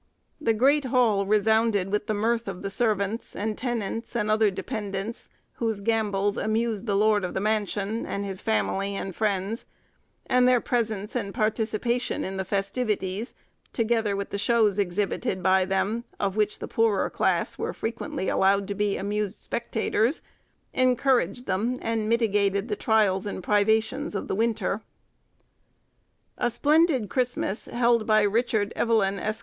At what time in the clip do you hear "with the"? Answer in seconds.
1.91-2.15, 14.15-14.39